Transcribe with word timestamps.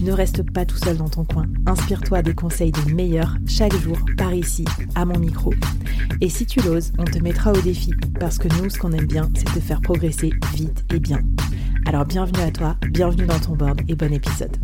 Ne 0.00 0.12
reste 0.12 0.42
pas 0.50 0.64
tout 0.64 0.76
seul 0.76 0.96
dans 0.96 1.08
ton 1.08 1.24
coin. 1.24 1.46
Inspire-toi 1.66 2.22
des 2.22 2.34
conseils 2.34 2.72
des 2.72 2.92
meilleurs 2.92 3.36
chaque 3.46 3.74
jour 3.76 3.98
par 4.16 4.34
ici, 4.34 4.64
à 4.94 5.04
mon 5.04 5.18
micro. 5.18 5.52
Et 6.20 6.28
si 6.28 6.46
tu 6.46 6.60
l'oses, 6.60 6.92
on 6.98 7.04
te 7.04 7.18
mettra 7.18 7.52
au 7.52 7.60
défi 7.60 7.92
parce 8.18 8.38
que 8.38 8.48
nous, 8.60 8.70
ce 8.70 8.78
qu'on 8.78 8.92
aime 8.92 9.06
bien, 9.06 9.28
c'est 9.34 9.44
te 9.44 9.60
faire 9.60 9.80
progresser 9.80 10.30
vite 10.54 10.84
et 10.92 11.00
bien. 11.00 11.20
Alors 11.86 12.04
bienvenue 12.04 12.42
à 12.42 12.50
toi, 12.50 12.76
bienvenue 12.90 13.26
dans 13.26 13.38
ton 13.38 13.54
board 13.54 13.80
et 13.88 13.94
bon 13.94 14.12
épisode. 14.12 14.56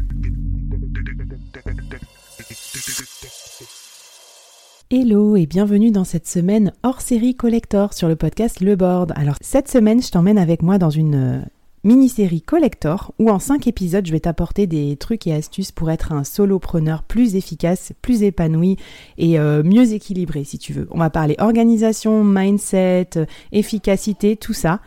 Hello 4.91 5.37
et 5.37 5.47
bienvenue 5.47 5.93
dans 5.93 6.05
cette 6.05 6.27
semaine 6.27 6.73
hors 6.83 7.01
série 7.01 7.37
collector 7.37 7.93
sur 7.95 8.09
le 8.09 8.17
podcast 8.17 8.61
Le 8.61 8.75
Board. 8.75 9.13
Alors 9.15 9.37
cette 9.41 9.69
semaine, 9.69 10.03
je 10.03 10.11
t'emmène 10.11 10.39
avec 10.39 10.63
moi 10.63 10.79
dans 10.79 10.91
une 10.91 11.15
euh, 11.15 11.41
mini-série 11.85 12.43
collector 12.43 13.13
où 13.19 13.31
en 13.31 13.39
5 13.39 13.67
épisodes 13.67 14.07
je 14.07 14.13
vais 14.13 14.21
t'apporter 14.21 14.67
des 14.67 14.97
trucs 14.97 15.27
et 15.27 15.33
astuces 15.33 15.73
pour 15.73 15.91
être 15.91 16.13
un 16.13 16.25
solopreneur 16.25 17.03
plus 17.03 17.37
efficace, 17.37 17.93
plus 18.03 18.23
épanoui 18.23 18.77
et 19.19 19.39
euh, 19.39 19.63
mieux 19.63 19.93
équilibré 19.93 20.45
si 20.45 20.59
tu 20.59 20.73
veux. 20.73 20.87
On 20.91 20.99
va 20.99 21.11
parler 21.11 21.37
organisation, 21.39 22.25
mindset, 22.25 23.11
efficacité, 23.53 24.37
tout 24.37 24.53
ça. 24.53 24.81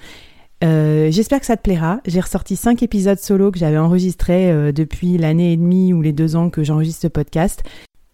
Euh, 0.63 1.11
j'espère 1.11 1.39
que 1.39 1.45
ça 1.45 1.57
te 1.57 1.61
plaira. 1.61 1.99
J'ai 2.05 2.21
ressorti 2.21 2.55
5 2.55 2.83
épisodes 2.83 3.19
solo 3.19 3.51
que 3.51 3.59
j'avais 3.59 3.77
enregistrés 3.77 4.51
euh, 4.51 4.71
depuis 4.71 5.17
l'année 5.17 5.53
et 5.53 5.57
demie 5.57 5.93
ou 5.93 6.01
les 6.01 6.13
deux 6.13 6.35
ans 6.35 6.49
que 6.49 6.63
j'enregistre 6.63 7.01
ce 7.01 7.07
podcast. 7.07 7.63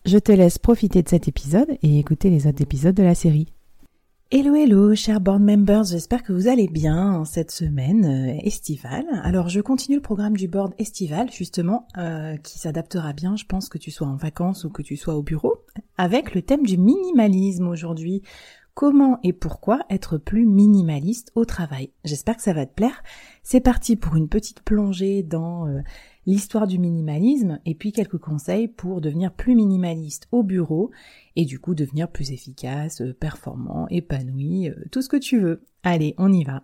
Je 0.06 0.18
te 0.18 0.32
laisse 0.32 0.58
profiter 0.58 1.04
de 1.04 1.10
cet 1.10 1.28
épisode 1.28 1.70
et 1.84 2.00
écouter 2.00 2.30
les 2.30 2.48
autres 2.48 2.62
épisodes 2.62 2.96
de 2.96 3.04
la 3.04 3.16
série. 3.16 3.54
Hello 4.32 4.54
hello 4.54 4.94
chers 4.94 5.22
board 5.22 5.42
members, 5.42 5.86
j'espère 5.86 6.22
que 6.22 6.32
vous 6.32 6.48
allez 6.48 6.68
bien 6.68 7.14
en 7.14 7.26
cette 7.26 7.50
semaine 7.50 8.06
euh, 8.06 8.40
estivale. 8.44 9.08
Alors 9.24 9.50
je 9.50 9.60
continue 9.60 9.96
le 9.96 10.04
programme 10.04 10.38
du 10.38 10.48
board 10.48 10.76
estival 10.78 11.32
justement 11.32 11.88
euh, 11.98 12.38
qui 12.38 12.60
s'adaptera 12.60 13.14
bien, 13.14 13.36
je 13.36 13.46
pense 13.46 13.70
que 13.70 13.80
tu 13.80 13.90
sois 13.90 14.06
en 14.06 14.18
vacances 14.18 14.66
ou 14.66 14.70
que 14.70 14.84
tu 14.84 14.98
sois 14.98 15.16
au 15.16 15.24
bureau, 15.24 15.56
avec 15.98 16.36
le 16.36 16.44
thème 16.44 16.64
du 16.64 16.78
minimalisme 16.78 17.68
aujourd'hui. 17.68 18.22
Comment 18.74 19.20
et 19.24 19.34
pourquoi 19.34 19.82
être 19.90 20.18
plus 20.18 20.46
minimaliste 20.46 21.32
au 21.36 21.44
travail? 21.44 21.92
J'espère 22.06 22.38
que 22.38 22.42
ça 22.42 22.54
va 22.54 22.66
te 22.66 22.74
plaire. 22.74 23.04
C'est 23.44 23.60
parti 23.60 23.96
pour 23.96 24.16
une 24.16 24.30
petite 24.30 24.62
plongée 24.62 25.22
dans 25.22 25.68
euh, 25.68 25.82
l'histoire 26.26 26.66
du 26.66 26.80
minimalisme 26.80 27.60
et 27.66 27.76
puis 27.76 27.92
quelques 27.92 28.20
conseils 28.20 28.68
pour 28.68 29.02
devenir 29.02 29.34
plus 29.34 29.56
minimaliste 29.56 30.28
au 30.32 30.44
bureau 30.44 30.92
et 31.36 31.46
du 31.46 31.60
coup 31.60 31.76
devenir 31.76 32.10
plus 32.10 32.32
efficace, 32.32 33.02
euh, 33.02 33.14
performant, 33.14 33.88
épanoui, 33.90 34.70
euh, 34.70 34.76
tout 34.92 35.02
ce 35.02 35.10
que 35.10 35.18
tu 35.18 35.40
veux. 35.40 35.66
Allez, 35.84 36.16
on 36.18 36.32
y 36.32 36.44
va. 36.44 36.64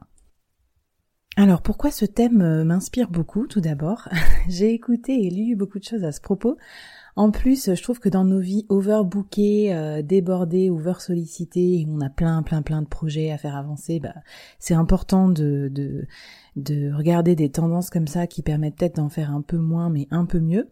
Alors 1.37 1.61
pourquoi 1.61 1.91
ce 1.91 2.05
thème 2.05 2.63
m'inspire 2.63 3.09
beaucoup 3.09 3.45
tout 3.45 3.59
d'abord? 3.59 4.07
J'ai 4.47 4.73
écouté 4.73 5.25
et 5.25 5.29
lu 5.29 5.57
beaucoup 5.57 5.79
de 5.79 5.83
choses 5.83 6.05
à 6.05 6.13
ce 6.13 6.21
propos. 6.21 6.55
En 7.15 7.31
plus, 7.31 7.73
je 7.73 7.81
trouve 7.81 7.99
que 7.99 8.09
dans 8.09 8.25
nos 8.25 8.39
vies 8.39 8.65
overbookées, 8.67 10.01
débordées, 10.03 10.69
over 10.69 10.95
sollicitées, 10.99 11.85
on 11.89 12.01
a 12.01 12.09
plein, 12.09 12.43
plein, 12.43 12.61
plein 12.61 12.81
de 12.81 12.87
projets 12.87 13.31
à 13.31 13.37
faire 13.37 13.55
avancer, 13.55 14.01
bah, 14.01 14.15
c'est 14.59 14.73
important 14.73 15.29
de, 15.29 15.69
de, 15.71 16.07
de 16.57 16.91
regarder 16.91 17.35
des 17.35 17.49
tendances 17.49 17.89
comme 17.89 18.07
ça 18.07 18.27
qui 18.27 18.41
permettent 18.41 18.75
peut-être 18.75 18.97
d'en 18.97 19.09
faire 19.09 19.31
un 19.31 19.41
peu 19.41 19.57
moins, 19.57 19.89
mais 19.89 20.07
un 20.11 20.25
peu 20.25 20.39
mieux. 20.39 20.67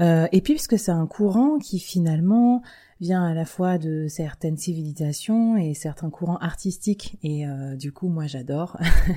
Euh, 0.00 0.26
et 0.32 0.40
puis, 0.40 0.54
puisque 0.54 0.78
c'est 0.78 0.92
un 0.92 1.06
courant 1.06 1.58
qui 1.58 1.78
finalement 1.78 2.62
vient 3.00 3.24
à 3.24 3.32
la 3.32 3.46
fois 3.46 3.78
de 3.78 4.06
certaines 4.08 4.58
civilisations 4.58 5.56
et 5.56 5.72
certains 5.72 6.10
courants 6.10 6.36
artistiques. 6.36 7.18
Et 7.22 7.46
euh, 7.46 7.74
du 7.74 7.92
coup, 7.92 8.08
moi, 8.08 8.26
j'adore 8.26 8.76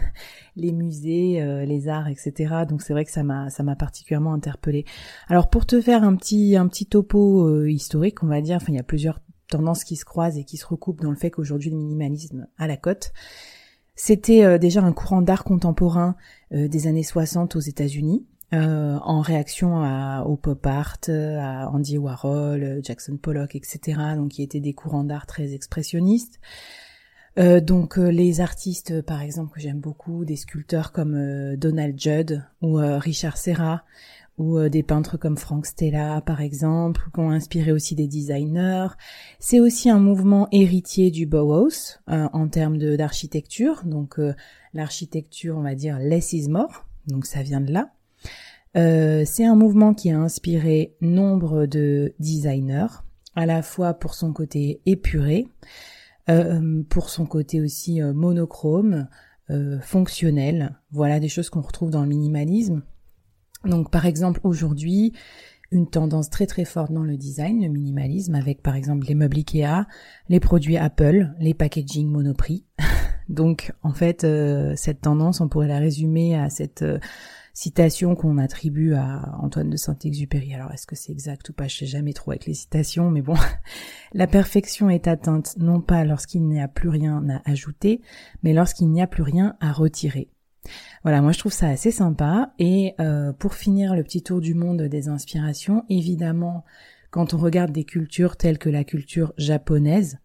les 0.55 0.71
musées, 0.71 1.41
euh, 1.41 1.65
les 1.65 1.89
arts, 1.89 2.07
etc. 2.07 2.63
Donc 2.67 2.81
c'est 2.81 2.93
vrai 2.93 3.03
que 3.03 3.11
ça 3.11 3.23
m'a 3.23 3.49
ça 3.49 3.63
m'a 3.63 3.75
particulièrement 3.75 4.33
interpellée. 4.33 4.85
Alors 5.27 5.49
pour 5.49 5.65
te 5.65 5.81
faire 5.81 6.03
un 6.03 6.15
petit 6.15 6.55
un 6.55 6.67
petit 6.67 6.85
topo 6.85 7.47
euh, 7.47 7.69
historique, 7.69 8.23
on 8.23 8.27
va 8.27 8.41
dire, 8.41 8.55
enfin 8.55 8.67
il 8.69 8.75
y 8.75 8.79
a 8.79 8.83
plusieurs 8.83 9.19
tendances 9.49 9.83
qui 9.83 9.97
se 9.97 10.05
croisent 10.05 10.37
et 10.37 10.45
qui 10.45 10.57
se 10.57 10.65
recoupent 10.65 11.01
dans 11.01 11.11
le 11.11 11.17
fait 11.17 11.29
qu'aujourd'hui 11.29 11.69
le 11.69 11.77
minimalisme 11.77 12.47
à 12.57 12.67
la 12.67 12.77
cote. 12.77 13.11
C'était 13.95 14.57
déjà 14.57 14.81
un 14.81 14.91
courant 14.91 15.21
d'art 15.21 15.43
contemporain 15.43 16.15
des 16.49 16.87
années 16.87 17.03
60 17.03 17.55
aux 17.55 17.59
États-Unis, 17.59 18.25
euh, 18.53 18.99
en 19.01 19.21
réaction 19.21 19.81
au 20.25 20.35
pop 20.35 20.65
art, 20.67 20.97
à 21.07 21.69
Andy 21.71 21.97
Warhol, 21.97 22.81
Jackson 22.83 23.17
Pollock, 23.17 23.55
etc. 23.55 23.99
Donc 24.15 24.31
qui 24.31 24.43
étaient 24.43 24.59
des 24.59 24.73
courants 24.73 25.03
d'art 25.03 25.25
très 25.25 25.53
expressionnistes. 25.53 26.39
Euh, 27.39 27.59
donc 27.59 27.97
euh, 27.97 28.11
les 28.11 28.41
artistes, 28.41 29.01
par 29.01 29.23
exemple, 29.23 29.55
que 29.55 29.59
j'aime 29.59 29.79
beaucoup, 29.79 30.23
des 30.23 30.35
sculpteurs 30.35 30.91
comme 30.91 31.55
Donald 31.55 31.99
Judd 31.99 32.45
ou 32.61 32.75
Richard 32.75 33.37
Serra, 33.37 33.83
ou 34.37 34.59
des 34.69 34.83
peintres 34.83 35.17
comme 35.17 35.37
Frank 35.37 35.65
Stella, 35.65 36.21
par 36.21 36.41
exemple, 36.41 37.09
qui 37.11 37.19
ont 37.19 37.31
inspiré 37.31 37.71
aussi 37.71 37.95
des 37.95 38.07
designers. 38.07 38.89
C'est 39.39 39.59
aussi 39.59 39.89
un 39.89 39.99
mouvement 39.99 40.47
héritier 40.51 41.09
du 41.09 41.25
Bauhaus 41.25 41.99
en 42.07 42.47
termes 42.49 42.77
d'architecture. 42.77 43.83
Donc 43.85 44.19
l'architecture, 44.73 45.57
on 45.57 45.61
va 45.61 45.73
dire, 45.73 45.97
less 45.97 46.33
is 46.33 46.49
more. 46.49 46.85
Donc 47.07 47.25
ça 47.25 47.41
vient 47.41 47.61
de 47.61 47.71
là. 47.71 47.91
Euh, 48.75 49.23
c'est 49.25 49.45
un 49.45 49.55
mouvement 49.55 49.93
qui 49.93 50.09
a 50.09 50.19
inspiré 50.19 50.95
nombre 51.01 51.65
de 51.65 52.13
designers, 52.19 53.03
à 53.35 53.45
la 53.45 53.61
fois 53.61 53.93
pour 53.93 54.15
son 54.15 54.33
côté 54.33 54.81
épuré, 54.85 55.47
euh, 56.29 56.83
pour 56.89 57.09
son 57.09 57.25
côté 57.25 57.61
aussi 57.61 58.01
euh, 58.01 58.13
monochrome, 58.13 59.07
fonctionnel. 59.81 60.79
Voilà 60.89 61.19
des 61.19 61.27
choses 61.27 61.51
qu'on 61.51 61.61
retrouve 61.61 61.91
dans 61.91 62.01
le 62.01 62.07
minimalisme. 62.07 62.81
Donc 63.65 63.91
par 63.91 64.07
exemple 64.07 64.39
aujourd'hui, 64.43 65.13
une 65.69 65.87
tendance 65.87 66.31
très 66.31 66.47
très 66.47 66.65
forte 66.65 66.91
dans 66.91 67.03
le 67.03 67.17
design, 67.17 67.61
le 67.61 67.69
minimalisme, 67.69 68.33
avec 68.33 68.63
par 68.63 68.75
exemple 68.75 69.05
les 69.05 69.13
meubles 69.13 69.37
Ikea, 69.37 69.85
les 70.27 70.39
produits 70.39 70.77
Apple, 70.77 71.35
les 71.39 71.53
packaging 71.53 72.07
Monoprix. 72.07 72.65
Donc 73.29 73.73
en 73.83 73.93
fait, 73.93 74.25
cette 74.75 75.01
tendance, 75.01 75.39
on 75.39 75.49
pourrait 75.49 75.67
la 75.67 75.77
résumer 75.77 76.35
à 76.35 76.49
cette 76.49 76.83
citation 77.53 78.15
qu'on 78.15 78.39
attribue 78.39 78.93
à 78.95 79.37
Antoine 79.39 79.69
de 79.69 79.77
Saint-Exupéry. 79.77 80.53
Alors 80.53 80.71
est-ce 80.71 80.87
que 80.87 80.95
c'est 80.95 81.11
exact 81.11 81.49
ou 81.49 81.53
pas? 81.53 81.67
Je 81.67 81.77
sais 81.77 81.85
jamais 81.85 82.13
trop 82.13 82.31
avec 82.31 82.45
les 82.45 82.55
citations, 82.55 83.11
mais 83.11 83.21
bon, 83.21 83.35
la 84.13 84.27
perfection 84.27 84.89
est 84.89 85.07
atteinte 85.07 85.55
non 85.57 85.79
pas 85.79 86.03
lorsqu'il 86.03 86.43
n'y 86.47 86.61
a 86.61 86.67
plus 86.67 86.89
rien 86.89 87.23
à 87.29 87.49
ajouter, 87.49 88.01
mais 88.41 88.53
lorsqu'il 88.53 88.89
n'y 88.89 89.01
a 89.01 89.07
plus 89.07 89.23
rien 89.23 89.55
à 89.59 89.71
retirer. 89.71 90.29
Voilà, 91.03 91.21
moi 91.21 91.31
je 91.31 91.39
trouve 91.39 91.53
ça 91.53 91.67
assez 91.67 91.91
sympa. 91.91 92.53
Et 92.57 92.95
euh, 92.99 93.33
pour 93.33 93.53
finir 93.53 93.95
le 93.95 94.03
petit 94.03 94.23
tour 94.23 94.41
du 94.41 94.53
monde 94.53 94.81
des 94.83 95.07
inspirations, 95.09 95.85
évidemment, 95.89 96.63
quand 97.11 97.33
on 97.33 97.37
regarde 97.37 97.71
des 97.71 97.83
cultures 97.83 98.37
telles 98.37 98.57
que 98.57 98.69
la 98.69 98.83
culture 98.83 99.33
japonaise, 99.37 100.17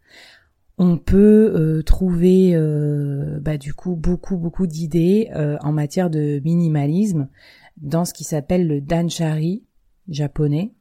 on 0.79 0.97
peut 0.97 1.53
euh, 1.55 1.83
trouver 1.83 2.55
euh, 2.55 3.41
bah, 3.41 3.59
du 3.59 3.75
coup 3.75 3.97
beaucoup 3.97 4.37
beaucoup 4.37 4.67
d'idées 4.67 5.29
euh, 5.35 5.59
en 5.61 5.73
matière 5.73 6.09
de 6.09 6.41
minimalisme 6.45 7.29
dans 7.77 8.05
ce 8.05 8.15
qui 8.15 8.25
s'appelle 8.25 8.67
le 8.67 8.81
danchari 8.81 9.65
japonais, 10.09 10.73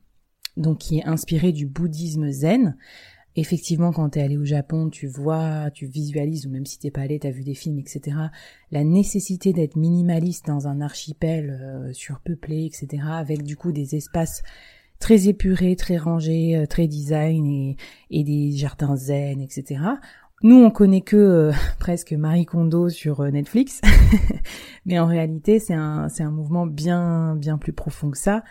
donc 0.56 0.80
qui 0.80 1.00
est 1.00 1.06
inspiré 1.06 1.52
du 1.52 1.66
bouddhisme 1.66 2.32
zen. 2.32 2.78
Effectivement, 3.36 3.92
quand 3.92 4.12
tu 4.12 4.20
es 4.20 4.24
allé 4.24 4.36
au 4.36 4.46
Japon, 4.46 4.90
tu 4.90 5.06
vois, 5.06 5.70
tu 5.72 5.86
visualises, 5.86 6.48
ou 6.48 6.50
même 6.50 6.66
si 6.66 6.80
t'es 6.80 6.90
pas 6.90 7.02
allé, 7.02 7.20
t'as 7.20 7.30
vu 7.30 7.44
des 7.44 7.54
films, 7.54 7.78
etc., 7.78 8.18
la 8.72 8.84
nécessité 8.84 9.54
d'être 9.54 9.76
minimaliste 9.76 10.48
dans 10.48 10.68
un 10.68 10.82
archipel 10.82 11.92
surpeuplé, 11.94 12.66
etc., 12.66 13.04
avec 13.12 13.44
du 13.44 13.56
coup 13.56 13.72
des 13.72 13.94
espaces 13.94 14.42
très 15.00 15.28
épuré, 15.28 15.76
très 15.76 15.98
rangé, 15.98 16.56
euh, 16.56 16.66
très 16.66 16.88
design 16.88 17.46
et, 17.46 17.78
et 18.10 18.24
des 18.24 18.52
jardins 18.52 18.96
zen, 18.96 19.42
etc. 19.42 19.80
Nous, 20.44 20.56
on 20.56 20.70
connaît 20.70 21.02
que 21.02 21.18
euh, 21.18 21.52
presque 21.80 22.14
Marie 22.14 22.46
Kondo 22.46 22.90
sur 22.90 23.22
euh, 23.22 23.32
Netflix, 23.32 23.82
mais 24.86 25.00
en 25.00 25.08
réalité, 25.08 25.60
c'est 25.60 25.74
un, 25.74 26.10
c'est 26.10 26.24
un 26.24 26.32
mouvement 26.32 26.68
bien, 26.68 27.36
bien 27.36 27.58
plus 27.58 27.74
profond 27.74 28.12
que 28.12 28.18
ça. 28.18 28.44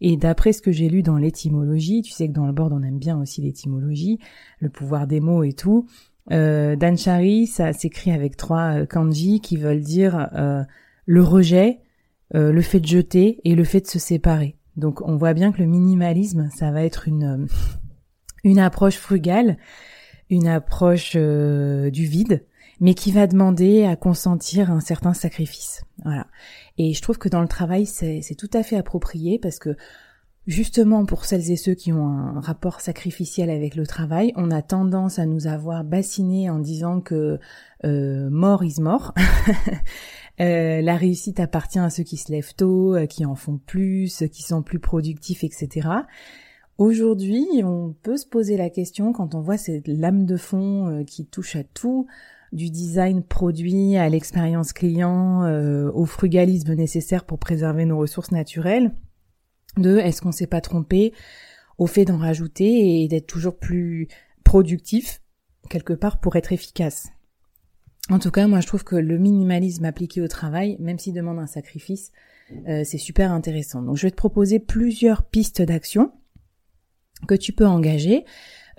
Et 0.00 0.16
d'après 0.16 0.52
ce 0.52 0.62
que 0.62 0.72
j'ai 0.72 0.88
lu 0.88 1.02
dans 1.02 1.18
l'étymologie, 1.18 2.02
tu 2.02 2.10
sais 2.10 2.26
que 2.26 2.32
dans 2.32 2.46
le 2.46 2.52
board 2.52 2.72
on 2.72 2.82
aime 2.82 2.98
bien 2.98 3.20
aussi 3.20 3.42
l'étymologie, 3.42 4.18
le 4.58 4.70
pouvoir 4.70 5.06
des 5.06 5.20
mots 5.20 5.44
et 5.44 5.52
tout. 5.52 5.86
Euh, 6.32 6.74
Danchari, 6.74 7.46
ça 7.46 7.74
s'écrit 7.74 8.10
avec 8.10 8.36
trois 8.36 8.86
kanji 8.86 9.40
qui 9.40 9.58
veulent 9.58 9.82
dire 9.82 10.30
le 11.04 11.22
rejet, 11.22 11.80
le 12.32 12.62
fait 12.62 12.80
de 12.80 12.86
jeter 12.86 13.42
et 13.44 13.54
le 13.54 13.64
fait 13.64 13.82
de 13.82 13.88
se 13.88 13.98
séparer. 13.98 14.56
Donc 14.76 15.00
on 15.02 15.16
voit 15.16 15.34
bien 15.34 15.52
que 15.52 15.58
le 15.58 15.66
minimalisme, 15.66 16.48
ça 16.54 16.70
va 16.70 16.84
être 16.84 17.08
une, 17.08 17.24
euh, 17.24 17.46
une 18.44 18.58
approche 18.58 18.96
frugale, 18.96 19.56
une 20.28 20.46
approche 20.46 21.12
euh, 21.16 21.90
du 21.90 22.04
vide, 22.04 22.44
mais 22.80 22.94
qui 22.94 23.12
va 23.12 23.26
demander 23.26 23.84
à 23.84 23.96
consentir 23.96 24.70
un 24.70 24.80
certain 24.80 25.12
sacrifice. 25.12 25.82
Voilà. 26.04 26.26
Et 26.78 26.94
je 26.94 27.02
trouve 27.02 27.18
que 27.18 27.28
dans 27.28 27.42
le 27.42 27.48
travail, 27.48 27.84
c'est 27.84 28.36
tout 28.38 28.50
à 28.54 28.62
fait 28.62 28.76
approprié 28.76 29.38
parce 29.38 29.58
que 29.58 29.76
justement 30.46 31.04
pour 31.04 31.26
celles 31.26 31.50
et 31.50 31.56
ceux 31.56 31.74
qui 31.74 31.92
ont 31.92 32.08
un 32.08 32.40
rapport 32.40 32.80
sacrificiel 32.80 33.50
avec 33.50 33.76
le 33.76 33.86
travail, 33.86 34.32
on 34.36 34.50
a 34.50 34.62
tendance 34.62 35.18
à 35.18 35.26
nous 35.26 35.46
avoir 35.46 35.84
bassiné 35.84 36.48
en 36.48 36.58
disant 36.58 37.00
que 37.00 37.38
euh, 37.84 38.30
mort 38.30 38.64
is 38.64 38.80
mort. 38.80 39.14
Euh, 40.40 40.80
la 40.80 40.96
réussite 40.96 41.38
appartient 41.38 41.78
à 41.78 41.90
ceux 41.90 42.02
qui 42.02 42.16
se 42.16 42.32
lèvent 42.32 42.54
tôt, 42.54 42.94
euh, 42.96 43.06
qui 43.06 43.26
en 43.26 43.34
font 43.34 43.58
plus, 43.58 44.24
qui 44.32 44.42
sont 44.42 44.62
plus 44.62 44.78
productifs, 44.78 45.44
etc. 45.44 45.88
Aujourd'hui, 46.78 47.46
on 47.62 47.94
peut 48.02 48.16
se 48.16 48.26
poser 48.26 48.56
la 48.56 48.70
question 48.70 49.12
quand 49.12 49.34
on 49.34 49.40
voit 49.40 49.58
cette 49.58 49.86
lame 49.86 50.24
de 50.24 50.38
fond 50.38 50.88
euh, 50.88 51.04
qui 51.04 51.26
touche 51.26 51.56
à 51.56 51.64
tout, 51.64 52.06
du 52.52 52.70
design 52.70 53.22
produit 53.22 53.96
à 53.96 54.08
l'expérience 54.08 54.72
client, 54.72 55.44
au 55.92 56.04
frugalisme 56.04 56.74
nécessaire 56.74 57.24
pour 57.24 57.38
préserver 57.38 57.84
nos 57.84 57.98
ressources 57.98 58.32
naturelles, 58.32 58.90
de 59.76 59.98
est-ce 59.98 60.20
qu'on 60.20 60.32
s'est 60.32 60.48
pas 60.48 60.60
trompé 60.60 61.12
au 61.78 61.86
fait 61.86 62.06
d'en 62.06 62.18
rajouter 62.18 63.02
et 63.02 63.08
d'être 63.08 63.28
toujours 63.28 63.56
plus 63.56 64.08
productif 64.42 65.22
quelque 65.68 65.92
part 65.92 66.18
pour 66.18 66.34
être 66.34 66.52
efficace? 66.52 67.10
En 68.10 68.18
tout 68.18 68.32
cas, 68.32 68.48
moi 68.48 68.60
je 68.60 68.66
trouve 68.66 68.82
que 68.82 68.96
le 68.96 69.18
minimalisme 69.18 69.84
appliqué 69.84 70.20
au 70.20 70.26
travail, 70.26 70.76
même 70.80 70.98
s'il 70.98 71.14
demande 71.14 71.38
un 71.38 71.46
sacrifice, 71.46 72.10
euh, 72.68 72.82
c'est 72.84 72.98
super 72.98 73.32
intéressant. 73.32 73.82
Donc 73.82 73.96
je 73.96 74.02
vais 74.02 74.10
te 74.10 74.16
proposer 74.16 74.58
plusieurs 74.58 75.22
pistes 75.22 75.62
d'action 75.62 76.10
que 77.28 77.34
tu 77.34 77.52
peux 77.52 77.66
engager 77.66 78.24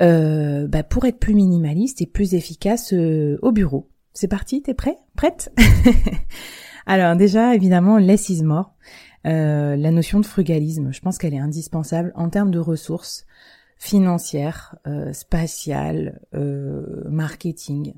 euh, 0.02 0.68
bah, 0.68 0.84
pour 0.84 1.06
être 1.06 1.20
plus 1.20 1.34
minimaliste 1.34 2.02
et 2.02 2.08
plus 2.08 2.34
efficace 2.34 2.94
euh, 2.94 3.38
au 3.42 3.54
bureau. 3.54 3.90
C'est 4.14 4.28
parti, 4.28 4.62
t'es 4.62 4.74
prêt? 4.74 4.98
Prête? 5.16 5.54
Alors 6.86 7.16
déjà, 7.16 7.56
évidemment, 7.56 7.98
less 7.98 8.28
is 8.28 8.44
more. 8.44 8.74
la 9.24 9.92
notion 9.92 10.20
de 10.20 10.26
frugalisme, 10.26 10.92
je 10.92 11.00
pense 11.00 11.18
qu'elle 11.18 11.34
est 11.34 11.40
indispensable 11.40 12.12
en 12.16 12.30
termes 12.30 12.52
de 12.52 12.60
ressources 12.60 13.26
financières, 13.78 14.76
spatiales, 15.14 16.20
marketing. 17.10 17.94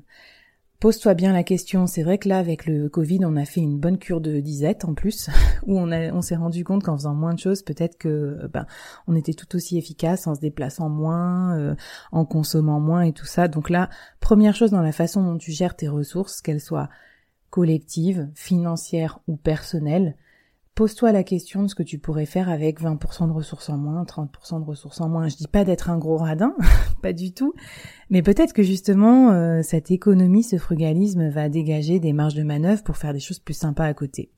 Pose-toi 0.84 1.14
bien 1.14 1.32
la 1.32 1.44
question. 1.44 1.86
C'est 1.86 2.02
vrai 2.02 2.18
que 2.18 2.28
là, 2.28 2.36
avec 2.36 2.66
le 2.66 2.90
Covid, 2.90 3.20
on 3.24 3.36
a 3.36 3.46
fait 3.46 3.62
une 3.62 3.78
bonne 3.78 3.96
cure 3.96 4.20
de 4.20 4.38
disette 4.38 4.84
en 4.84 4.92
plus, 4.92 5.30
où 5.66 5.78
on, 5.78 6.20
s'est 6.20 6.36
rendu 6.36 6.62
compte 6.62 6.82
qu'en 6.82 6.94
faisant 6.94 7.14
moins 7.14 7.32
de 7.32 7.38
choses, 7.38 7.62
peut-être 7.62 7.96
que 7.96 8.08
euh, 8.08 8.48
ben, 8.52 8.66
on 9.06 9.16
était 9.16 9.32
tout 9.32 9.56
aussi 9.56 9.78
efficace 9.78 10.26
en 10.26 10.34
se 10.34 10.40
déplaçant 10.40 10.90
moins, 10.90 11.58
euh, 11.58 11.74
en 12.12 12.26
consommant 12.26 12.80
moins 12.80 13.00
et 13.00 13.14
tout 13.14 13.24
ça. 13.24 13.48
Donc 13.48 13.70
là, 13.70 13.88
première 14.20 14.54
chose 14.54 14.72
dans 14.72 14.82
la 14.82 14.92
façon 14.92 15.24
dont 15.24 15.38
tu 15.38 15.52
gères 15.52 15.74
tes 15.74 15.88
ressources, 15.88 16.42
qu'elles 16.42 16.60
soient 16.60 16.90
collectives, 17.48 18.28
financières 18.34 19.20
ou 19.26 19.36
personnelles, 19.36 20.18
Pose-toi 20.74 21.12
la 21.12 21.22
question 21.22 21.62
de 21.62 21.68
ce 21.68 21.76
que 21.76 21.84
tu 21.84 21.98
pourrais 21.98 22.26
faire 22.26 22.48
avec 22.48 22.80
20% 22.80 23.28
de 23.28 23.32
ressources 23.32 23.68
en 23.68 23.76
moins, 23.76 24.02
30% 24.02 24.58
de 24.58 24.64
ressources 24.64 25.00
en 25.00 25.08
moins. 25.08 25.28
Je 25.28 25.36
dis 25.36 25.46
pas 25.46 25.64
d'être 25.64 25.88
un 25.88 25.98
gros 25.98 26.16
radin, 26.16 26.52
pas 27.02 27.12
du 27.12 27.32
tout, 27.32 27.54
mais 28.10 28.22
peut-être 28.22 28.52
que 28.52 28.64
justement 28.64 29.30
euh, 29.30 29.60
cette 29.62 29.92
économie, 29.92 30.42
ce 30.42 30.58
frugalisme 30.58 31.28
va 31.28 31.48
dégager 31.48 32.00
des 32.00 32.12
marges 32.12 32.34
de 32.34 32.42
manœuvre 32.42 32.82
pour 32.82 32.96
faire 32.96 33.12
des 33.12 33.20
choses 33.20 33.38
plus 33.38 33.54
sympas 33.54 33.84
à 33.84 33.94
côté. 33.94 34.32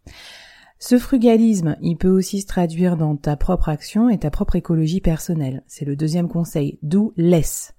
Ce 0.78 0.98
frugalisme, 0.98 1.76
il 1.80 1.96
peut 1.96 2.10
aussi 2.10 2.42
se 2.42 2.46
traduire 2.46 2.98
dans 2.98 3.16
ta 3.16 3.36
propre 3.36 3.70
action 3.70 4.10
et 4.10 4.18
ta 4.18 4.30
propre 4.30 4.56
écologie 4.56 5.00
personnelle. 5.00 5.62
C'est 5.66 5.86
le 5.86 5.96
deuxième 5.96 6.28
conseil, 6.28 6.78
d'où 6.82 7.14
laisse. 7.16 7.72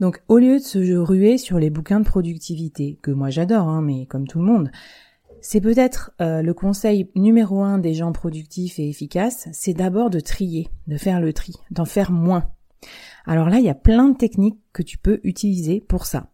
Donc 0.00 0.20
au 0.26 0.38
lieu 0.38 0.58
de 0.58 0.64
se 0.64 0.96
ruer 0.96 1.38
sur 1.38 1.60
les 1.60 1.70
bouquins 1.70 2.00
de 2.00 2.04
productivité, 2.04 2.98
que 3.02 3.12
moi 3.12 3.30
j'adore, 3.30 3.68
hein, 3.68 3.82
mais 3.82 4.06
comme 4.06 4.26
tout 4.26 4.40
le 4.40 4.46
monde, 4.46 4.72
c'est 5.46 5.60
peut-être 5.60 6.10
euh, 6.22 6.40
le 6.40 6.54
conseil 6.54 7.10
numéro 7.14 7.62
un 7.62 7.76
des 7.76 7.92
gens 7.92 8.12
productifs 8.12 8.78
et 8.78 8.88
efficaces, 8.88 9.46
c'est 9.52 9.74
d'abord 9.74 10.08
de 10.08 10.18
trier, 10.18 10.70
de 10.86 10.96
faire 10.96 11.20
le 11.20 11.34
tri, 11.34 11.52
d'en 11.70 11.84
faire 11.84 12.12
moins. 12.12 12.48
Alors 13.26 13.50
là, 13.50 13.58
il 13.58 13.64
y 13.66 13.68
a 13.68 13.74
plein 13.74 14.08
de 14.08 14.16
techniques 14.16 14.58
que 14.72 14.82
tu 14.82 14.96
peux 14.96 15.20
utiliser 15.22 15.82
pour 15.82 16.06
ça. 16.06 16.30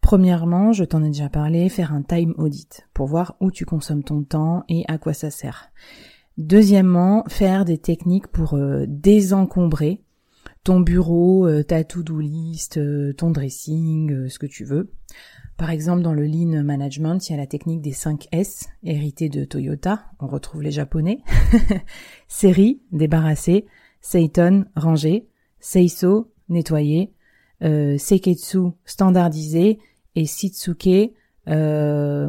Premièrement, 0.00 0.72
je 0.72 0.84
t'en 0.84 1.02
ai 1.02 1.08
déjà 1.08 1.28
parlé, 1.28 1.68
faire 1.68 1.92
un 1.92 2.02
time 2.02 2.34
audit 2.38 2.86
pour 2.94 3.08
voir 3.08 3.34
où 3.40 3.50
tu 3.50 3.64
consommes 3.64 4.04
ton 4.04 4.22
temps 4.22 4.62
et 4.68 4.84
à 4.86 4.96
quoi 4.96 5.12
ça 5.12 5.32
sert. 5.32 5.72
Deuxièmement, 6.38 7.24
faire 7.26 7.64
des 7.64 7.78
techniques 7.78 8.28
pour 8.28 8.54
euh, 8.54 8.84
désencombrer 8.86 10.04
ton 10.66 10.80
bureau, 10.80 11.46
euh, 11.46 11.62
ta 11.62 11.84
to-do 11.84 12.18
list, 12.18 12.80
ton 13.16 13.30
dressing, 13.30 14.28
ce 14.28 14.36
que 14.40 14.46
tu 14.46 14.64
veux. 14.64 14.90
Par 15.56 15.70
exemple, 15.70 16.02
dans 16.02 16.12
le 16.12 16.26
Lean 16.26 16.64
Management, 16.64 17.28
il 17.28 17.32
y 17.32 17.34
a 17.34 17.38
la 17.38 17.46
technique 17.46 17.82
des 17.82 17.92
5 17.92 18.26
S, 18.32 18.68
héritée 18.82 19.28
de 19.28 19.44
Toyota, 19.44 20.06
on 20.18 20.26
retrouve 20.26 20.62
les 20.62 20.72
japonais. 20.72 21.20
Série, 22.28 22.82
débarrasser, 22.90 23.66
Seiton, 24.00 24.64
ranger, 24.74 25.28
Seiso, 25.60 26.32
nettoyer, 26.48 27.12
euh, 27.62 27.96
Seiketsu, 27.96 28.72
standardiser, 28.84 29.78
et 30.16 30.26
Sitsuke, 30.26 31.12
euh, 31.48 32.28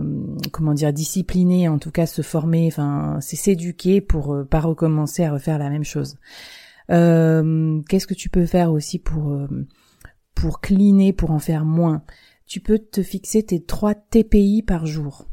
comment 0.52 0.76
dire, 0.76 0.94
discipliner, 0.94 1.70
en 1.70 1.80
tout 1.80 1.92
cas 1.92 2.06
se 2.06 2.22
former, 2.22 2.68
enfin, 2.68 3.18
c'est 3.20 3.36
s'éduquer 3.36 4.00
pour 4.00 4.36
euh, 4.36 4.44
pas 4.44 4.60
recommencer 4.60 5.24
à 5.24 5.32
refaire 5.32 5.58
la 5.58 5.72
même 5.72 5.84
chose. 5.84 6.18
Euh, 6.90 7.82
qu'est-ce 7.90 8.08
que 8.08 8.14
tu 8.14 8.30
peux 8.30 8.46
faire 8.46 8.72
aussi 8.72 9.00
pour 9.00 9.32
euh, 9.32 9.48
pour 10.36 10.62
cleaner, 10.62 11.14
pour 11.14 11.32
en 11.32 11.40
faire 11.40 11.66
moins? 11.66 12.04
Tu 12.46 12.62
peux 12.62 12.80
te 12.80 13.04
fixer 13.04 13.44
tes 13.44 13.64
trois 13.64 13.94
TPI 13.96 14.64
par 14.64 14.86
jour. 14.86 15.28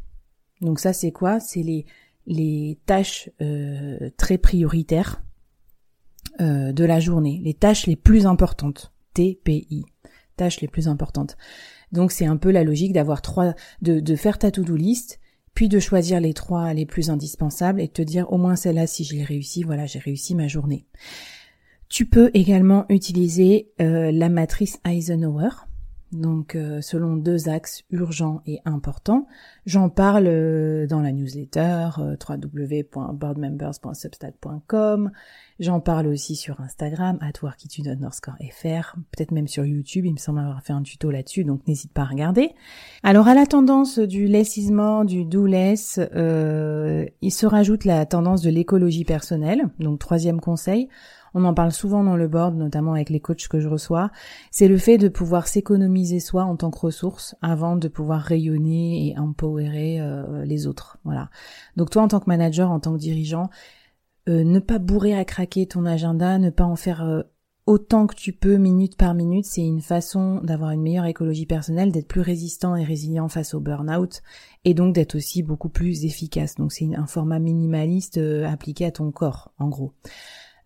Donc 0.61 0.79
ça 0.79 0.93
c'est 0.93 1.11
quoi? 1.11 1.39
C'est 1.39 1.63
les, 1.63 1.85
les 2.25 2.79
tâches 2.85 3.29
euh, 3.41 4.09
très 4.17 4.37
prioritaires 4.37 5.23
euh, 6.41 6.71
de 6.73 6.83
la 6.83 6.99
journée, 6.99 7.41
les 7.43 7.53
tâches 7.53 7.87
les 7.87 7.95
plus 7.95 8.25
importantes. 8.25 8.91
TPI, 9.13 9.85
tâches 10.35 10.59
les 10.59 10.67
plus 10.67 10.87
importantes. 10.89 11.37
Donc 11.91 12.11
c'est 12.11 12.25
un 12.25 12.35
peu 12.35 12.51
la 12.51 12.63
logique 12.65 12.91
d'avoir 12.91 13.21
trois, 13.21 13.53
de, 13.81 14.01
de 14.01 14.15
faire 14.15 14.37
ta 14.37 14.51
to-do 14.51 14.75
list, 14.75 15.19
puis 15.53 15.69
de 15.69 15.79
choisir 15.79 16.19
les 16.19 16.33
trois 16.33 16.73
les 16.73 16.85
plus 16.85 17.09
indispensables 17.09 17.79
et 17.79 17.87
de 17.87 17.93
te 17.93 18.01
dire 18.01 18.31
au 18.33 18.37
moins 18.37 18.57
celle-là 18.57 18.87
si 18.87 19.05
je 19.05 19.15
l'ai 19.15 19.23
réussi, 19.23 19.63
voilà 19.63 19.85
j'ai 19.85 19.99
réussi 19.99 20.35
ma 20.35 20.49
journée. 20.49 20.85
Tu 21.89 22.05
peux 22.05 22.31
également 22.33 22.85
utiliser 22.89 23.69
euh, 23.79 24.11
la 24.11 24.29
matrice 24.29 24.79
Eisenhower 24.85 25.49
donc 26.15 26.55
euh, 26.55 26.81
selon 26.81 27.15
deux 27.15 27.47
axes 27.49 27.83
urgents 27.89 28.41
et 28.45 28.59
importants. 28.65 29.25
J'en 29.65 29.89
parle 29.89 30.27
euh, 30.27 30.85
dans 30.87 31.01
la 31.01 31.11
newsletter 31.11 31.89
euh, 31.99 32.15
www.boardmembers.substat.com. 32.27 35.11
J'en 35.59 35.79
parle 35.79 36.07
aussi 36.07 36.35
sur 36.35 36.59
Instagram, 36.59 37.19
at 37.21 37.31
peut-être 37.31 39.31
même 39.31 39.47
sur 39.47 39.63
YouTube, 39.63 40.05
il 40.05 40.11
me 40.13 40.17
semble 40.17 40.39
avoir 40.39 40.61
fait 40.61 40.73
un 40.73 40.81
tuto 40.81 41.11
là-dessus, 41.11 41.45
donc 41.45 41.65
n'hésite 41.65 41.93
pas 41.93 42.01
à 42.01 42.07
regarder. 42.07 42.51
Alors 43.03 43.29
à 43.29 43.35
la 43.35 43.45
tendance 43.45 43.99
du 43.99 44.27
more, 44.71 45.05
du 45.05 45.23
do 45.23 45.45
less, 45.45 45.97
il 45.97 47.31
se 47.31 47.45
rajoute 47.45 47.85
la 47.85 48.05
tendance 48.05 48.41
de 48.41 48.49
l'écologie 48.49 49.05
personnelle, 49.05 49.69
donc 49.79 49.99
troisième 49.99 50.41
conseil, 50.41 50.89
on 51.35 51.43
en 51.43 51.53
parle 51.53 51.73
souvent 51.73 52.03
dans 52.03 52.15
le 52.15 52.29
board, 52.29 52.55
notamment 52.55 52.93
avec 52.93 53.09
les 53.09 53.19
coachs 53.19 53.49
que 53.49 53.59
je 53.59 53.67
reçois, 53.67 54.09
c'est 54.51 54.69
le 54.69 54.77
fait 54.77 54.97
de 54.97 55.09
pouvoir 55.09 55.49
s'économiser 55.49 56.21
soi 56.21 56.45
en 56.45 56.55
tant 56.55 56.71
que 56.71 56.79
ressource 56.79 57.35
avant 57.41 57.75
de 57.75 57.89
pouvoir 57.89 58.21
rayonner 58.21 59.09
et 59.09 59.19
empowerer 59.19 59.99
euh, 59.99 60.45
les 60.45 60.65
autres. 60.65 60.97
Voilà. 61.03 61.29
Donc 61.75 61.89
toi 61.89 62.03
en 62.03 62.07
tant 62.07 62.21
que 62.21 62.29
manager, 62.29 62.71
en 62.71 62.79
tant 62.79 62.93
que 62.93 62.99
dirigeant, 62.99 63.49
euh, 64.29 64.45
ne 64.45 64.59
pas 64.59 64.79
bourrer 64.79 65.13
à 65.13 65.25
craquer 65.25 65.67
ton 65.67 65.85
agenda, 65.85 66.37
ne 66.37 66.49
pas 66.49 66.63
en 66.63 66.77
faire 66.77 67.03
euh, 67.03 67.23
autant 67.65 68.07
que 68.07 68.15
tu 68.15 68.31
peux 68.31 68.55
minute 68.55 68.95
par 68.95 69.13
minute, 69.13 69.45
c'est 69.45 69.65
une 69.65 69.81
façon 69.81 70.39
d'avoir 70.41 70.71
une 70.71 70.83
meilleure 70.83 71.05
écologie 71.05 71.45
personnelle, 71.45 71.91
d'être 71.91 72.07
plus 72.07 72.21
résistant 72.21 72.77
et 72.77 72.85
résilient 72.85 73.27
face 73.27 73.53
au 73.53 73.59
burn-out 73.59 74.21
et 74.63 74.73
donc 74.73 74.95
d'être 74.95 75.15
aussi 75.15 75.43
beaucoup 75.43 75.69
plus 75.69 76.05
efficace. 76.05 76.55
Donc 76.55 76.71
c'est 76.71 76.95
un 76.95 77.07
format 77.07 77.39
minimaliste 77.39 78.21
appliqué 78.47 78.85
à 78.85 78.91
ton 78.91 79.11
corps, 79.11 79.51
en 79.59 79.67
gros. 79.67 79.91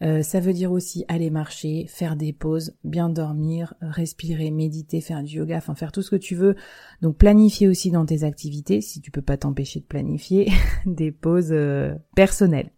Euh, 0.01 0.21
ça 0.21 0.39
veut 0.39 0.53
dire 0.53 0.71
aussi 0.71 1.03
aller 1.07 1.29
marcher, 1.29 1.85
faire 1.87 2.15
des 2.15 2.31
pauses, 2.31 2.73
bien 2.83 3.09
dormir, 3.09 3.73
respirer, 3.81 4.49
méditer, 4.49 5.01
faire 5.01 5.23
du 5.23 5.37
yoga, 5.37 5.57
enfin 5.57 5.75
faire 5.75 5.91
tout 5.91 6.01
ce 6.01 6.09
que 6.09 6.15
tu 6.15 6.35
veux. 6.35 6.55
Donc 7.01 7.17
planifier 7.17 7.67
aussi 7.67 7.91
dans 7.91 8.05
tes 8.05 8.23
activités, 8.23 8.81
si 8.81 9.01
tu 9.01 9.11
peux 9.11 9.21
pas 9.21 9.37
t'empêcher 9.37 9.79
de 9.79 9.85
planifier, 9.85 10.51
des 10.85 11.11
pauses 11.11 11.51
euh, 11.51 11.93
personnelles. 12.15 12.71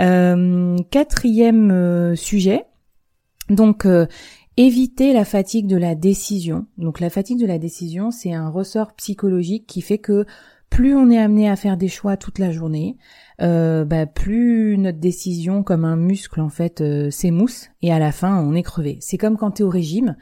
Euh, 0.00 0.76
quatrième 0.90 2.14
sujet, 2.14 2.64
donc 3.48 3.86
éviter 4.56 5.12
la 5.12 5.24
fatigue 5.24 5.66
de 5.66 5.76
la 5.76 5.94
décision. 5.94 6.66
Donc 6.78 7.00
la 7.00 7.10
fatigue 7.10 7.40
de 7.40 7.46
la 7.46 7.58
décision, 7.58 8.10
c'est 8.10 8.32
un 8.32 8.48
ressort 8.48 8.92
psychologique 8.94 9.66
qui 9.66 9.80
fait 9.80 9.98
que 9.98 10.26
plus 10.70 10.94
on 10.94 11.10
est 11.10 11.18
amené 11.18 11.48
à 11.48 11.56
faire 11.56 11.76
des 11.76 11.88
choix 11.88 12.16
toute 12.16 12.38
la 12.38 12.50
journée, 12.50 12.96
euh, 13.42 13.84
bah, 13.84 14.06
plus 14.06 14.78
notre 14.78 14.98
décision, 14.98 15.62
comme 15.62 15.84
un 15.84 15.96
muscle 15.96 16.40
en 16.40 16.48
fait, 16.48 16.80
euh, 16.80 17.10
s'émousse 17.10 17.70
et 17.82 17.92
à 17.92 17.98
la 17.98 18.12
fin 18.12 18.40
on 18.40 18.54
est 18.54 18.62
crevé. 18.62 18.98
C'est 19.00 19.18
comme 19.18 19.36
quand 19.36 19.52
tu 19.52 19.62
es 19.62 19.64
au 19.64 19.70
régime, 19.70 20.16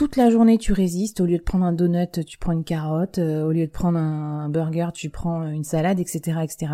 toute 0.00 0.16
la 0.16 0.30
journée 0.30 0.56
tu 0.56 0.72
résistes, 0.72 1.20
au 1.20 1.26
lieu 1.26 1.36
de 1.36 1.42
prendre 1.42 1.66
un 1.66 1.74
donut, 1.74 2.24
tu 2.24 2.38
prends 2.38 2.52
une 2.52 2.64
carotte, 2.64 3.18
euh, 3.18 3.44
au 3.44 3.52
lieu 3.52 3.66
de 3.66 3.70
prendre 3.70 3.98
un, 3.98 4.48
burger, 4.48 4.88
tu 4.94 5.10
prends 5.10 5.46
une 5.46 5.62
salade, 5.62 6.00
etc., 6.00 6.38
etc. 6.42 6.72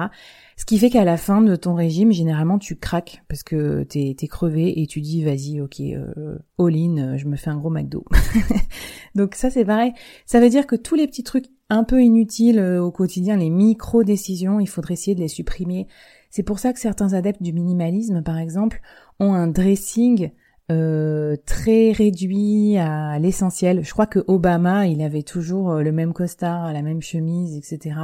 Ce 0.57 0.65
qui 0.65 0.79
fait 0.79 0.91
qu'à 0.91 1.05
la 1.05 1.17
fin 1.17 1.43
de 1.43 1.57
ton 1.57 1.75
régime, 1.75 2.13
généralement, 2.13 2.59
tu 2.59 2.77
craques 2.77 3.25
parce 3.29 3.43
que 3.43 3.83
t'es 3.83 4.15
es 4.17 4.29
crevé 4.29 4.81
et 4.81 4.87
tu 4.87 5.01
dis 5.01 5.25
vas-y, 5.25 5.61
ok, 5.61 5.81
euh, 5.81 6.39
all 6.59 6.77
in, 6.77 6.99
euh, 6.99 7.17
je 7.19 7.27
me 7.27 7.35
fais 7.35 7.51
un 7.51 7.57
gros 7.57 7.69
McDo. 7.69 8.05
Donc 9.17 9.35
ça 9.35 9.51
c'est 9.51 9.65
pareil. 9.65 9.93
Ça 10.25 10.39
veut 10.39 10.49
dire 10.49 10.67
que 10.67 10.77
tous 10.77 10.95
les 10.95 11.09
petits 11.09 11.25
trucs 11.25 11.47
un 11.71 11.85
peu 11.85 12.03
inutiles 12.03 12.61
au 12.61 12.91
quotidien, 12.91 13.37
les 13.37 13.51
micro 13.51 14.05
décisions, 14.05 14.61
il 14.61 14.67
faudrait 14.67 14.95
essayer 14.95 15.15
de 15.15 15.21
les 15.21 15.29
supprimer. 15.29 15.87
C'est 16.31 16.43
pour 16.43 16.59
ça 16.59 16.73
que 16.73 16.79
certains 16.79 17.15
adeptes 17.15 17.43
du 17.43 17.53
minimalisme, 17.53 18.23
par 18.23 18.39
exemple, 18.39 18.81
ont 19.21 19.33
un 19.33 19.47
dressing 19.47 20.31
euh, 20.71 21.37
très 21.47 21.93
réduit 21.93 22.77
à 22.77 23.21
l'essentiel. 23.21 23.85
Je 23.85 23.93
crois 23.93 24.07
que 24.07 24.25
Obama, 24.27 24.89
il 24.89 25.01
avait 25.01 25.23
toujours 25.23 25.71
euh, 25.71 25.83
le 25.83 25.93
même 25.93 26.13
costard, 26.13 26.73
la 26.73 26.83
même 26.83 27.01
chemise, 27.01 27.57
etc. 27.57 27.97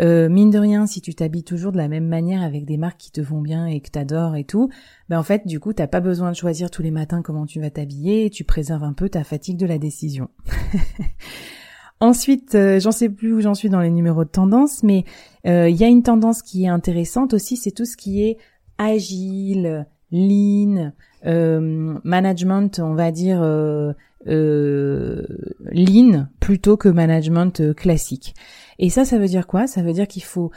Euh, 0.00 0.30
mine 0.30 0.50
de 0.50 0.58
rien, 0.58 0.86
si 0.86 1.02
tu 1.02 1.14
t'habilles 1.14 1.44
toujours 1.44 1.70
de 1.70 1.76
la 1.76 1.88
même 1.88 2.06
manière 2.06 2.42
avec 2.42 2.64
des 2.64 2.78
marques 2.78 2.96
qui 2.96 3.12
te 3.12 3.20
vont 3.20 3.42
bien 3.42 3.66
et 3.66 3.80
que 3.80 3.90
t'adores 3.90 4.36
et 4.36 4.44
tout, 4.44 4.70
ben 5.10 5.18
en 5.18 5.22
fait, 5.22 5.46
du 5.46 5.60
coup, 5.60 5.74
t'as 5.74 5.86
pas 5.86 6.00
besoin 6.00 6.30
de 6.30 6.36
choisir 6.36 6.70
tous 6.70 6.80
les 6.80 6.90
matins 6.90 7.20
comment 7.20 7.44
tu 7.44 7.60
vas 7.60 7.68
t'habiller, 7.68 8.30
tu 8.30 8.44
préserves 8.44 8.84
un 8.84 8.94
peu 8.94 9.10
ta 9.10 9.22
fatigue 9.22 9.58
de 9.58 9.66
la 9.66 9.76
décision. 9.76 10.30
Ensuite, 12.02 12.58
j'en 12.80 12.90
sais 12.90 13.08
plus 13.08 13.32
où 13.32 13.40
j'en 13.40 13.54
suis 13.54 13.68
dans 13.68 13.80
les 13.80 13.90
numéros 13.90 14.24
de 14.24 14.28
tendance, 14.28 14.82
mais 14.82 15.04
il 15.44 15.76
y 15.76 15.84
a 15.84 15.86
une 15.86 16.02
tendance 16.02 16.42
qui 16.42 16.64
est 16.64 16.68
intéressante 16.68 17.32
aussi, 17.32 17.56
c'est 17.56 17.70
tout 17.70 17.84
ce 17.84 17.96
qui 17.96 18.24
est 18.24 18.38
agile, 18.76 19.86
lean, 20.10 20.92
euh, 21.24 21.98
management, 22.04 22.80
on 22.80 22.94
va 22.94 23.10
dire 23.10 23.40
euh, 23.42 23.92
euh, 24.26 25.24
lean 25.70 26.28
plutôt 26.40 26.76
que 26.76 26.88
management 26.88 27.60
euh, 27.60 27.74
classique. 27.74 28.34
Et 28.78 28.90
ça, 28.90 29.04
ça 29.04 29.18
veut 29.18 29.26
dire 29.26 29.46
quoi? 29.46 29.66
Ça 29.66 29.82
veut 29.82 29.92
dire 29.92 30.08
qu'il 30.08 30.24
faut 30.24 30.50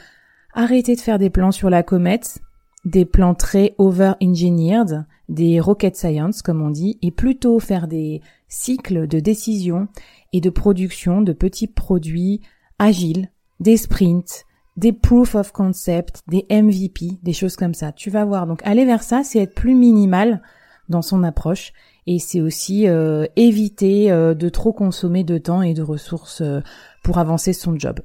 arrêter 0.54 0.94
de 0.94 1.00
faire 1.00 1.18
des 1.18 1.30
plans 1.30 1.52
sur 1.52 1.70
la 1.70 1.82
comète, 1.82 2.38
des 2.84 3.04
plans 3.04 3.34
très 3.34 3.74
over-engineered, 3.78 5.06
des 5.28 5.60
rocket 5.60 5.96
science 5.96 6.42
comme 6.42 6.62
on 6.62 6.70
dit, 6.70 6.98
et 7.02 7.10
plutôt 7.10 7.58
faire 7.58 7.88
des 7.88 8.20
cycles 8.48 9.08
de 9.08 9.20
décision 9.20 9.88
et 10.32 10.40
de 10.40 10.50
production 10.50 11.22
de 11.22 11.32
petits 11.32 11.68
produits 11.68 12.40
agiles, 12.78 13.30
des 13.60 13.76
sprints, 13.76 14.44
des 14.76 14.92
proof 14.92 15.34
of 15.34 15.52
concept, 15.52 16.22
des 16.28 16.46
MVP, 16.50 17.18
des 17.22 17.32
choses 17.32 17.56
comme 17.56 17.74
ça. 17.74 17.92
Tu 17.92 18.10
vas 18.10 18.24
voir. 18.24 18.46
Donc 18.46 18.60
aller 18.64 18.84
vers 18.84 19.02
ça, 19.02 19.22
c'est 19.24 19.40
être 19.40 19.54
plus 19.54 19.74
minimal 19.74 20.42
dans 20.88 21.02
son 21.02 21.22
approche 21.24 21.72
et 22.06 22.18
c'est 22.18 22.40
aussi 22.40 22.86
euh, 22.86 23.26
éviter 23.36 24.10
euh, 24.12 24.34
de 24.34 24.48
trop 24.48 24.72
consommer 24.72 25.24
de 25.24 25.38
temps 25.38 25.62
et 25.62 25.74
de 25.74 25.82
ressources 25.82 26.40
euh, 26.40 26.60
pour 27.02 27.18
avancer 27.18 27.52
son 27.52 27.78
job. 27.78 28.00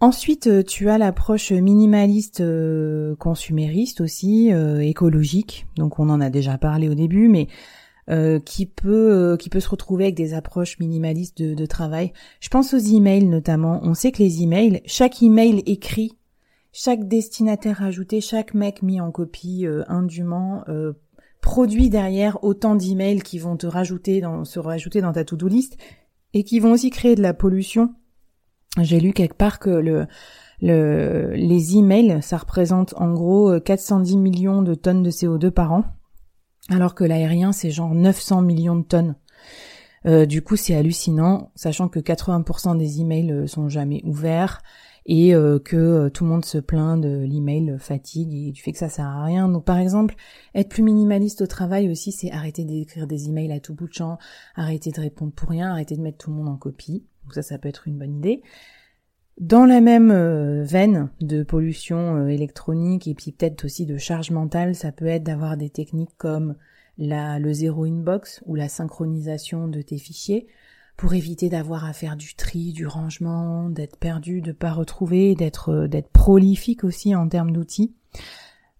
Ensuite, 0.00 0.66
tu 0.66 0.88
as 0.88 0.98
l'approche 0.98 1.52
minimaliste 1.52 2.42
consumériste 3.20 4.00
aussi, 4.00 4.50
écologique. 4.80 5.68
Donc 5.76 6.00
on 6.00 6.10
en 6.10 6.20
a 6.20 6.28
déjà 6.28 6.58
parlé 6.58 6.88
au 6.88 6.94
début, 6.94 7.28
mais 7.28 7.46
euh, 8.10 8.40
qui 8.40 8.66
peut 8.66 9.12
euh, 9.12 9.36
qui 9.36 9.48
peut 9.48 9.60
se 9.60 9.68
retrouver 9.68 10.06
avec 10.06 10.16
des 10.16 10.34
approches 10.34 10.80
minimalistes 10.80 11.40
de, 11.40 11.54
de, 11.54 11.66
travail. 11.66 12.12
Je 12.40 12.48
pense 12.48 12.74
aux 12.74 12.78
emails 12.78 13.26
notamment. 13.26 13.78
On 13.84 13.94
sait 13.94 14.10
que 14.10 14.20
les 14.20 14.42
emails, 14.42 14.82
chaque 14.86 15.22
email 15.22 15.62
écrit, 15.66 16.18
chaque 16.72 17.06
destinataire 17.06 17.80
ajouté, 17.80 18.20
chaque 18.20 18.54
mec 18.54 18.82
mis 18.82 19.00
en 19.00 19.12
copie 19.12 19.66
euh, 19.68 19.84
indûment 19.86 20.64
produit 21.40 21.90
derrière 21.90 22.42
autant 22.42 22.74
d'emails 22.74 23.22
qui 23.22 23.38
vont 23.38 23.56
te 23.56 23.68
rajouter 23.68 24.20
dans 24.20 24.44
se 24.44 24.58
rajouter 24.58 25.00
dans 25.00 25.12
ta 25.12 25.24
to-do 25.24 25.46
list 25.46 25.76
et 26.34 26.42
qui 26.42 26.58
vont 26.58 26.72
aussi 26.72 26.90
créer 26.90 27.14
de 27.14 27.22
la 27.22 27.34
pollution. 27.34 27.94
J'ai 28.80 28.98
lu 28.98 29.12
quelque 29.12 29.36
part 29.36 29.60
que 29.60 29.70
le 29.70 30.08
le, 30.60 31.30
les 31.34 31.76
emails, 31.76 32.20
ça 32.20 32.36
représente 32.36 32.94
en 32.96 33.12
gros 33.12 33.60
410 33.60 34.16
millions 34.16 34.62
de 34.62 34.74
tonnes 34.74 35.04
de 35.04 35.10
CO2 35.12 35.52
par 35.52 35.72
an 35.72 35.84
alors 36.68 36.94
que 36.94 37.04
l'aérien 37.04 37.52
c'est 37.52 37.70
genre 37.70 37.94
900 37.94 38.42
millions 38.42 38.76
de 38.76 38.84
tonnes. 38.84 39.16
Euh, 40.06 40.26
du 40.26 40.42
coup, 40.42 40.56
c'est 40.56 40.74
hallucinant, 40.74 41.52
sachant 41.54 41.88
que 41.88 42.00
80% 42.00 42.76
des 42.76 43.00
emails 43.00 43.32
euh, 43.32 43.46
sont 43.46 43.68
jamais 43.68 44.02
ouverts 44.04 44.62
et 45.04 45.34
euh, 45.34 45.58
que 45.58 46.08
tout 46.08 46.24
le 46.24 46.30
monde 46.30 46.44
se 46.44 46.58
plaint 46.58 47.00
de 47.00 47.24
l'email 47.24 47.76
fatigue 47.78 48.32
et 48.34 48.52
du 48.52 48.62
fait 48.62 48.72
que 48.72 48.78
ça 48.78 48.88
sert 48.88 49.06
à 49.06 49.24
rien. 49.24 49.48
Donc, 49.48 49.64
par 49.64 49.78
exemple, 49.78 50.14
être 50.54 50.68
plus 50.68 50.82
minimaliste 50.82 51.42
au 51.42 51.46
travail 51.46 51.88
aussi, 51.90 52.12
c'est 52.12 52.30
arrêter 52.30 52.64
d'écrire 52.64 53.06
des 53.06 53.28
emails 53.28 53.52
à 53.52 53.60
tout 53.60 53.74
bout 53.74 53.88
de 53.88 53.94
champ, 53.94 54.18
arrêter 54.54 54.90
de 54.90 55.00
répondre 55.00 55.32
pour 55.32 55.50
rien, 55.50 55.70
arrêter 55.70 55.96
de 55.96 56.02
mettre 56.02 56.18
tout 56.18 56.30
le 56.30 56.36
monde 56.36 56.48
en 56.48 56.56
copie. 56.56 57.04
Donc 57.24 57.34
ça, 57.34 57.42
ça 57.42 57.58
peut 57.58 57.68
être 57.68 57.86
une 57.86 57.98
bonne 57.98 58.16
idée. 58.16 58.42
Dans 59.40 59.64
la 59.64 59.80
même 59.80 60.12
veine 60.62 61.08
de 61.20 61.42
pollution 61.42 62.28
électronique 62.28 63.08
et 63.08 63.14
puis 63.14 63.32
peut-être 63.32 63.64
aussi 63.64 63.86
de 63.86 63.96
charge 63.96 64.30
mentale, 64.30 64.74
ça 64.74 64.92
peut 64.92 65.06
être 65.06 65.24
d'avoir 65.24 65.56
des 65.56 65.70
techniques 65.70 66.16
comme 66.18 66.54
le 66.98 67.52
zéro 67.52 67.84
inbox 67.84 68.42
ou 68.46 68.54
la 68.54 68.68
synchronisation 68.68 69.68
de 69.68 69.82
tes 69.82 69.98
fichiers 69.98 70.46
pour 70.96 71.14
éviter 71.14 71.48
d'avoir 71.48 71.84
à 71.84 71.92
faire 71.92 72.16
du 72.16 72.34
tri, 72.34 72.72
du 72.72 72.86
rangement, 72.86 73.68
d'être 73.68 73.96
perdu, 73.96 74.40
de 74.40 74.52
pas 74.52 74.72
retrouver, 74.72 75.34
d'être 75.34 75.70
euh, 75.70 76.00
prolifique 76.12 76.84
aussi 76.84 77.14
en 77.14 77.28
termes 77.28 77.50
d'outils. 77.50 77.94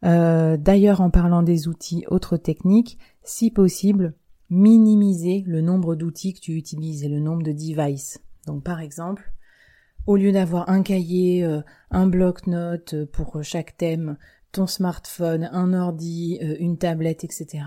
Euh, 0.05 0.57
d'ailleurs, 0.57 1.01
en 1.01 1.11
parlant 1.11 1.43
des 1.43 1.69
outils, 1.69 2.05
autre 2.09 2.37
technique, 2.37 2.99
si 3.25 3.51
possible, 3.51 4.15
minimiser 4.51 5.43
le 5.47 5.63
nombre 5.63 5.95
d'outils 5.95 6.35
que 6.35 6.41
tu 6.41 6.53
utilises 6.53 7.03
et 7.03 7.09
le 7.09 7.21
nombre 7.21 7.43
de 7.43 7.53
devices. 7.53 8.21
Donc, 8.47 8.63
par 8.63 8.81
exemple, 8.81 9.33
au 10.07 10.17
lieu 10.17 10.33
d'avoir 10.33 10.69
un 10.69 10.83
cahier, 10.83 11.45
euh, 11.45 11.61
un 11.91 12.07
bloc-notes 12.07 13.05
pour 13.07 13.43
chaque 13.43 13.77
thème, 13.77 14.17
ton 14.53 14.67
smartphone, 14.67 15.49
un 15.53 15.73
ordi, 15.73 16.39
euh, 16.43 16.57
une 16.61 16.77
tablette, 16.77 17.25
etc. 17.25 17.65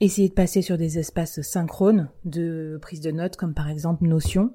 Essayez 0.00 0.28
de 0.30 0.34
passer 0.34 0.62
sur 0.62 0.78
des 0.78 0.98
espaces 0.98 1.40
synchrones 1.42 2.08
de 2.24 2.78
prise 2.80 3.00
de 3.00 3.10
notes, 3.10 3.36
comme 3.36 3.54
par 3.54 3.68
exemple 3.68 4.04
Notion. 4.04 4.52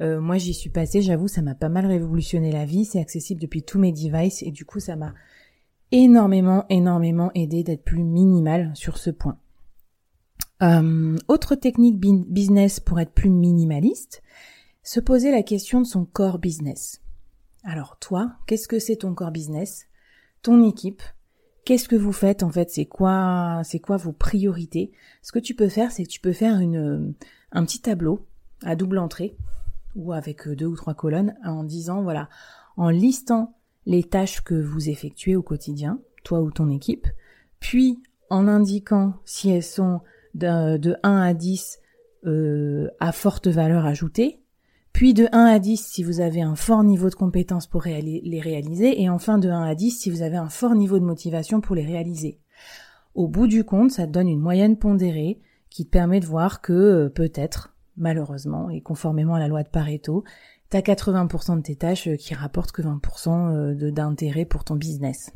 Euh, 0.00 0.20
moi, 0.20 0.36
j'y 0.36 0.52
suis 0.52 0.68
passée, 0.68 1.00
j'avoue, 1.00 1.28
ça 1.28 1.42
m'a 1.42 1.54
pas 1.54 1.68
mal 1.68 1.86
révolutionné 1.86 2.52
la 2.52 2.64
vie. 2.64 2.84
C'est 2.84 3.00
accessible 3.00 3.40
depuis 3.40 3.62
tous 3.62 3.78
mes 3.78 3.92
devices 3.92 4.42
et 4.42 4.50
du 4.50 4.64
coup, 4.64 4.80
ça 4.80 4.96
m'a 4.96 5.14
énormément, 5.92 6.66
énormément 6.68 7.30
aidé 7.34 7.62
d'être 7.62 7.84
plus 7.84 8.02
minimal 8.02 8.72
sur 8.74 8.98
ce 8.98 9.10
point. 9.10 9.38
Euh, 10.62 11.16
autre 11.28 11.54
technique 11.54 11.98
business 11.98 12.80
pour 12.80 12.98
être 12.98 13.12
plus 13.12 13.30
minimaliste, 13.30 14.22
se 14.86 15.00
poser 15.00 15.32
la 15.32 15.42
question 15.42 15.80
de 15.80 15.86
son 15.86 16.04
core 16.04 16.38
business. 16.38 17.02
Alors 17.64 17.98
toi, 17.98 18.36
qu'est-ce 18.46 18.68
que 18.68 18.78
c'est 18.78 18.98
ton 18.98 19.14
core 19.14 19.32
business? 19.32 19.88
Ton 20.42 20.62
équipe? 20.62 21.02
Qu'est-ce 21.64 21.88
que 21.88 21.96
vous 21.96 22.12
faites 22.12 22.44
en 22.44 22.50
fait? 22.50 22.70
C'est 22.70 22.86
quoi 22.86 23.62
c'est 23.64 23.80
quoi 23.80 23.96
vos 23.96 24.12
priorités? 24.12 24.92
Ce 25.22 25.32
que 25.32 25.40
tu 25.40 25.56
peux 25.56 25.68
faire, 25.68 25.90
c'est 25.90 26.04
que 26.04 26.08
tu 26.08 26.20
peux 26.20 26.32
faire 26.32 26.60
une 26.60 27.14
un 27.50 27.64
petit 27.64 27.80
tableau 27.80 28.28
à 28.62 28.76
double 28.76 28.98
entrée 28.98 29.36
ou 29.96 30.12
avec 30.12 30.48
deux 30.48 30.66
ou 30.66 30.76
trois 30.76 30.94
colonnes 30.94 31.34
en 31.44 31.64
disant 31.64 32.04
voilà, 32.04 32.28
en 32.76 32.88
listant 32.88 33.56
les 33.86 34.04
tâches 34.04 34.42
que 34.42 34.54
vous 34.54 34.88
effectuez 34.88 35.34
au 35.34 35.42
quotidien, 35.42 35.98
toi 36.22 36.40
ou 36.40 36.52
ton 36.52 36.70
équipe, 36.70 37.08
puis 37.58 37.98
en 38.30 38.46
indiquant 38.46 39.14
si 39.24 39.50
elles 39.50 39.64
sont 39.64 40.00
de, 40.34 40.76
de 40.76 40.96
1 41.02 41.22
à 41.22 41.34
10 41.34 41.80
euh, 42.26 42.88
à 43.00 43.10
forte 43.10 43.48
valeur 43.48 43.84
ajoutée, 43.84 44.42
puis 44.96 45.12
de 45.12 45.28
1 45.30 45.44
à 45.44 45.58
10 45.58 45.76
si 45.76 46.02
vous 46.02 46.22
avez 46.22 46.40
un 46.40 46.56
fort 46.56 46.82
niveau 46.82 47.10
de 47.10 47.14
compétence 47.14 47.66
pour 47.66 47.82
les 47.84 48.40
réaliser, 48.42 49.02
et 49.02 49.10
enfin 49.10 49.36
de 49.36 49.50
1 49.50 49.62
à 49.64 49.74
10 49.74 49.90
si 49.90 50.08
vous 50.08 50.22
avez 50.22 50.38
un 50.38 50.48
fort 50.48 50.74
niveau 50.74 50.98
de 50.98 51.04
motivation 51.04 51.60
pour 51.60 51.76
les 51.76 51.84
réaliser. 51.84 52.40
Au 53.14 53.28
bout 53.28 53.46
du 53.46 53.62
compte, 53.62 53.90
ça 53.90 54.06
te 54.06 54.12
donne 54.12 54.26
une 54.26 54.40
moyenne 54.40 54.78
pondérée 54.78 55.38
qui 55.68 55.84
te 55.84 55.90
permet 55.90 56.18
de 56.18 56.24
voir 56.24 56.62
que 56.62 56.72
euh, 56.72 57.08
peut-être, 57.10 57.76
malheureusement, 57.98 58.70
et 58.70 58.80
conformément 58.80 59.34
à 59.34 59.38
la 59.38 59.48
loi 59.48 59.62
de 59.64 59.68
Pareto, 59.68 60.24
t'as 60.70 60.80
80% 60.80 61.58
de 61.58 61.62
tes 61.62 61.76
tâches 61.76 62.08
euh, 62.08 62.16
qui 62.16 62.32
rapportent 62.32 62.72
que 62.72 62.80
20% 62.80 63.52
euh, 63.52 63.90
d'intérêt 63.90 64.46
pour 64.46 64.64
ton 64.64 64.76
business. 64.76 65.30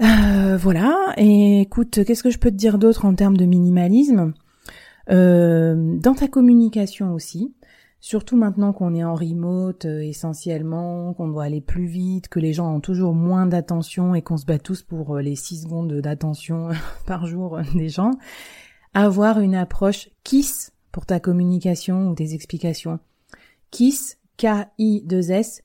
voilà, 0.00 1.14
et 1.16 1.60
écoute, 1.60 2.02
qu'est-ce 2.04 2.24
que 2.24 2.30
je 2.30 2.40
peux 2.40 2.50
te 2.50 2.56
dire 2.56 2.78
d'autre 2.78 3.04
en 3.04 3.14
termes 3.14 3.36
de 3.36 3.46
minimalisme? 3.46 4.34
Dans 5.08 6.14
ta 6.16 6.26
communication 6.26 7.14
aussi, 7.14 7.54
Surtout 8.08 8.36
maintenant 8.36 8.72
qu'on 8.72 8.94
est 8.94 9.02
en 9.02 9.16
remote 9.16 9.84
euh, 9.84 10.00
essentiellement, 10.00 11.12
qu'on 11.14 11.26
doit 11.26 11.42
aller 11.42 11.60
plus 11.60 11.86
vite, 11.86 12.28
que 12.28 12.38
les 12.38 12.52
gens 12.52 12.72
ont 12.72 12.78
toujours 12.78 13.14
moins 13.14 13.46
d'attention 13.46 14.14
et 14.14 14.22
qu'on 14.22 14.36
se 14.36 14.46
bat 14.46 14.60
tous 14.60 14.84
pour 14.84 15.16
euh, 15.16 15.22
les 15.22 15.34
6 15.34 15.62
secondes 15.62 15.92
d'attention 15.92 16.68
par 17.08 17.26
jour 17.26 17.56
euh, 17.56 17.62
des 17.74 17.88
gens, 17.88 18.12
avoir 18.94 19.40
une 19.40 19.56
approche 19.56 20.08
KISS 20.22 20.70
pour 20.92 21.04
ta 21.04 21.18
communication 21.18 22.08
ou 22.08 22.14
tes 22.14 22.32
explications. 22.32 23.00
KISS, 23.72 24.18
K-I-2-S, 24.36 25.62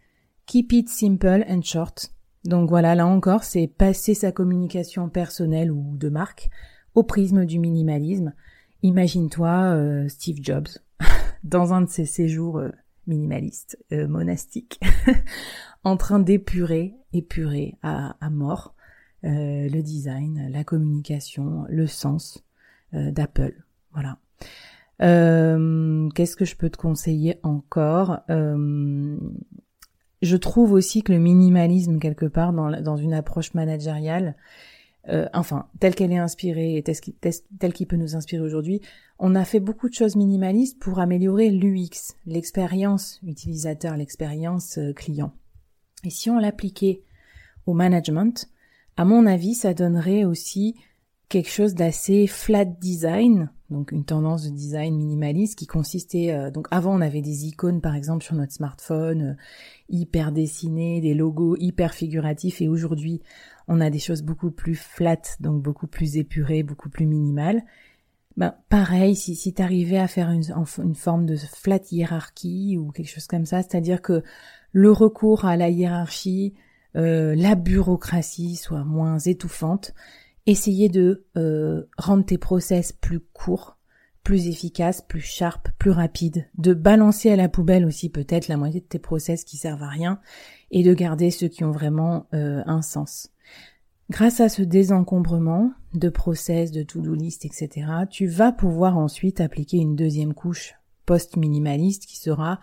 Keep 0.47 0.73
it 0.73 0.89
simple 0.89 1.45
and 1.47 1.61
short. 1.61 2.11
Donc 2.43 2.69
voilà, 2.69 2.95
là 2.95 3.05
encore, 3.05 3.43
c'est 3.43 3.67
passer 3.67 4.15
sa 4.15 4.31
communication 4.31 5.09
personnelle 5.09 5.71
ou 5.71 5.95
de 5.95 6.09
marque 6.09 6.49
au 6.95 7.03
prisme 7.03 7.45
du 7.45 7.59
minimalisme 7.59 8.33
Imagine-toi 8.81 10.07
Steve 10.09 10.39
Jobs 10.41 10.69
dans 11.43 11.73
un 11.73 11.81
de 11.81 11.89
ses 11.89 12.05
séjours 12.05 12.61
minimalistes, 13.07 13.77
monastiques, 13.91 14.79
en 15.83 15.97
train 15.97 16.19
d'épurer, 16.19 16.95
épurer 17.13 17.77
à, 17.81 18.15
mort 18.29 18.75
le 19.23 19.81
design, 19.81 20.49
la 20.51 20.63
communication, 20.63 21.65
le 21.69 21.87
sens 21.87 22.43
d'Apple. 22.93 23.63
Voilà. 23.93 24.17
Euh, 25.01 26.09
qu'est-ce 26.09 26.35
que 26.35 26.45
je 26.45 26.55
peux 26.55 26.69
te 26.69 26.77
conseiller 26.77 27.39
encore? 27.43 28.19
Euh, 28.29 29.17
Je 30.21 30.37
trouve 30.37 30.73
aussi 30.73 31.01
que 31.01 31.11
le 31.11 31.19
minimalisme 31.19 31.99
quelque 31.99 32.27
part 32.27 32.53
dans 32.53 32.97
une 32.97 33.13
approche 33.13 33.53
managériale, 33.53 34.35
euh, 35.09 35.27
enfin 35.33 35.67
telle 35.79 35.95
qu'elle 35.95 36.11
est 36.11 36.17
inspirée 36.17 36.77
et 36.77 36.83
telle 36.83 37.73
qu'il 37.73 37.87
peut 37.87 37.95
nous 37.95 38.15
inspirer 38.15 38.41
aujourd'hui, 38.41 38.81
on 39.19 39.35
a 39.35 39.45
fait 39.45 39.59
beaucoup 39.59 39.89
de 39.89 39.93
choses 39.93 40.15
minimalistes 40.15 40.79
pour 40.79 40.99
améliorer 40.99 41.49
l'UX, 41.49 42.15
l'expérience 42.25 43.19
utilisateur, 43.23 43.97
l'expérience 43.97 44.79
client. 44.95 45.33
Et 46.03 46.09
si 46.09 46.29
on 46.29 46.39
l'appliquait 46.39 47.03
au 47.65 47.73
management, 47.73 48.49
à 48.97 49.05
mon 49.05 49.25
avis, 49.25 49.55
ça 49.55 49.73
donnerait 49.73 50.23
aussi 50.23 50.75
quelque 51.31 51.49
chose 51.49 51.75
d'assez 51.75 52.27
flat 52.27 52.65
design, 52.65 53.49
donc 53.69 53.93
une 53.93 54.03
tendance 54.03 54.43
de 54.43 54.49
design 54.49 54.97
minimaliste 54.97 55.57
qui 55.57 55.65
consistait 55.65 56.33
euh, 56.33 56.51
donc 56.51 56.67
avant 56.71 56.93
on 56.93 56.99
avait 56.99 57.21
des 57.21 57.47
icônes 57.47 57.79
par 57.79 57.95
exemple 57.95 58.25
sur 58.25 58.35
notre 58.35 58.51
smartphone 58.51 59.21
euh, 59.21 59.33
hyper 59.87 60.33
dessinées, 60.33 60.99
des 60.99 61.13
logos 61.13 61.55
hyper 61.57 61.93
figuratifs 61.93 62.61
et 62.61 62.67
aujourd'hui 62.67 63.21
on 63.69 63.79
a 63.79 63.89
des 63.89 63.97
choses 63.97 64.23
beaucoup 64.23 64.51
plus 64.51 64.75
flat 64.75 65.21
donc 65.39 65.63
beaucoup 65.63 65.87
plus 65.87 66.17
épurées, 66.17 66.63
beaucoup 66.63 66.89
plus 66.89 67.05
minimales. 67.05 67.63
Ben, 68.35 68.53
pareil, 68.67 69.15
si, 69.15 69.35
si 69.35 69.53
tu 69.53 69.61
arrivais 69.61 69.99
à 69.99 70.07
faire 70.07 70.29
une, 70.31 70.43
une 70.83 70.95
forme 70.95 71.25
de 71.25 71.37
flat 71.37 71.79
hiérarchie 71.91 72.77
ou 72.77 72.91
quelque 72.91 73.09
chose 73.09 73.27
comme 73.27 73.45
ça, 73.45 73.61
c'est-à-dire 73.61 74.01
que 74.01 74.23
le 74.73 74.91
recours 74.91 75.45
à 75.45 75.55
la 75.55 75.69
hiérarchie, 75.69 76.53
euh, 76.97 77.35
la 77.35 77.55
bureaucratie 77.55 78.55
soit 78.57 78.83
moins 78.83 79.19
étouffante, 79.19 79.93
Essayez 80.47 80.89
de 80.89 81.25
euh, 81.37 81.83
rendre 81.97 82.25
tes 82.25 82.37
process 82.37 82.91
plus 82.91 83.19
courts, 83.19 83.77
plus 84.23 84.47
efficaces, 84.47 85.01
plus 85.01 85.21
sharp, 85.21 85.69
plus 85.77 85.91
rapides, 85.91 86.47
de 86.57 86.73
balancer 86.73 87.29
à 87.31 87.35
la 87.35 87.49
poubelle 87.49 87.85
aussi 87.85 88.09
peut-être 88.09 88.47
la 88.47 88.57
moitié 88.57 88.81
de 88.81 88.85
tes 88.85 88.99
process 88.99 89.43
qui 89.43 89.57
servent 89.57 89.83
à 89.83 89.89
rien 89.89 90.19
et 90.71 90.83
de 90.83 90.93
garder 90.93 91.31
ceux 91.31 91.47
qui 91.47 91.63
ont 91.63 91.71
vraiment 91.71 92.27
euh, 92.33 92.63
un 92.65 92.81
sens. 92.81 93.29
Grâce 94.09 94.41
à 94.41 94.49
ce 94.49 94.61
désencombrement 94.61 95.71
de 95.93 96.09
process, 96.09 96.71
de 96.71 96.83
to-do 96.83 97.13
list, 97.13 97.45
etc., 97.45 97.87
tu 98.09 98.27
vas 98.27 98.51
pouvoir 98.51 98.97
ensuite 98.97 99.39
appliquer 99.39 99.77
une 99.77 99.95
deuxième 99.95 100.33
couche 100.33 100.75
post-minimaliste 101.05 102.05
qui 102.05 102.17
sera 102.17 102.59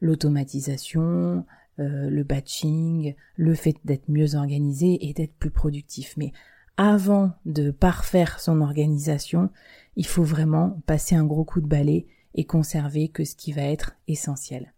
l'automatisation, 0.00 1.44
euh, 1.78 2.10
le 2.10 2.24
batching, 2.24 3.14
le 3.36 3.54
fait 3.54 3.76
d'être 3.84 4.08
mieux 4.08 4.34
organisé 4.34 5.08
et 5.08 5.12
d'être 5.12 5.34
plus 5.34 5.50
productif. 5.50 6.14
Mais 6.16 6.32
avant 6.76 7.32
de 7.46 7.70
parfaire 7.70 8.40
son 8.40 8.60
organisation, 8.60 9.50
il 9.96 10.06
faut 10.06 10.22
vraiment 10.22 10.80
passer 10.86 11.14
un 11.14 11.24
gros 11.24 11.44
coup 11.44 11.60
de 11.60 11.66
balai 11.66 12.06
et 12.34 12.44
conserver 12.44 13.08
que 13.08 13.24
ce 13.24 13.34
qui 13.34 13.52
va 13.52 13.62
être 13.62 13.96
essentiel. 14.08 14.72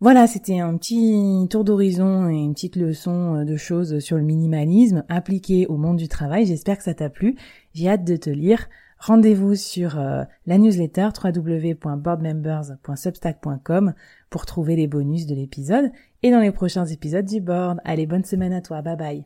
Voilà, 0.00 0.26
c'était 0.26 0.60
un 0.60 0.76
petit 0.76 1.46
tour 1.48 1.64
d'horizon 1.64 2.28
et 2.28 2.36
une 2.36 2.52
petite 2.52 2.76
leçon 2.76 3.44
de 3.44 3.56
choses 3.56 3.98
sur 4.00 4.18
le 4.18 4.24
minimalisme 4.24 5.04
appliqué 5.08 5.66
au 5.68 5.78
monde 5.78 5.96
du 5.96 6.08
travail. 6.08 6.44
J'espère 6.44 6.76
que 6.76 6.84
ça 6.84 6.92
t'a 6.92 7.08
plu. 7.08 7.36
J'ai 7.72 7.88
hâte 7.88 8.04
de 8.04 8.16
te 8.16 8.28
lire. 8.28 8.68
Rendez-vous 8.98 9.54
sur 9.54 9.98
euh, 9.98 10.24
la 10.46 10.56
newsletter 10.58 11.08
www.boardmembers.substack.com 11.22 13.94
pour 14.30 14.46
trouver 14.46 14.74
les 14.76 14.86
bonus 14.86 15.26
de 15.26 15.34
l'épisode 15.34 15.90
et 16.22 16.30
dans 16.30 16.40
les 16.40 16.52
prochains 16.52 16.86
épisodes 16.86 17.26
du 17.26 17.40
board. 17.40 17.80
Allez, 17.84 18.06
bonne 18.06 18.24
semaine 18.24 18.52
à 18.52 18.60
toi. 18.60 18.82
Bye 18.82 18.96
bye. 18.96 19.24